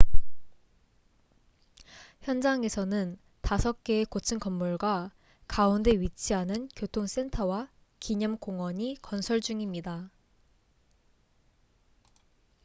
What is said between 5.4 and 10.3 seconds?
가운데 위치하는 교통 센터와 기념 공원이 건설 중입니다